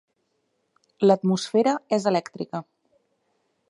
[1.07, 2.67] L"atmosfera és elèctrica.